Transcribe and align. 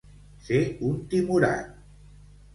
Ser 0.47 0.61
un 0.87 0.95
timorat. 1.13 1.71